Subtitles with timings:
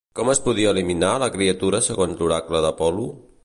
[0.19, 3.09] Com es podia eliminar la criatura segons l'oracle d'Apol·lo?